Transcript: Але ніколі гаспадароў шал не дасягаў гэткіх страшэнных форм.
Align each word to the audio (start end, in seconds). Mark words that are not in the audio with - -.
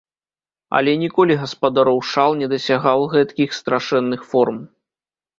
Але 0.77 0.91
ніколі 1.01 1.33
гаспадароў 1.41 1.99
шал 2.11 2.31
не 2.39 2.47
дасягаў 2.53 2.99
гэткіх 3.13 3.53
страшэнных 3.59 4.25
форм. 4.33 4.57